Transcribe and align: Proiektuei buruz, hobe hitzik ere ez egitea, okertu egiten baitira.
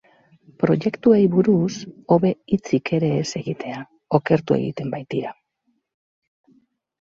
Proiektuei 0.61 1.19
buruz, 1.33 1.73
hobe 2.15 2.31
hitzik 2.53 2.91
ere 2.99 3.11
ez 3.19 3.27
egitea, 3.41 3.83
okertu 4.21 4.57
egiten 4.57 4.91
baitira. 4.97 5.35